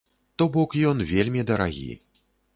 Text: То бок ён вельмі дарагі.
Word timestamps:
То 0.41 0.47
бок 0.55 0.73
ён 0.93 1.03
вельмі 1.13 1.45
дарагі. 1.53 1.87